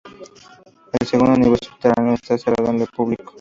El 0.99 1.05
segundo 1.07 1.37
nivel 1.37 1.59
subterráneo 1.63 2.15
está 2.15 2.35
cerrado 2.35 2.71
al 2.71 2.87
público. 2.87 3.23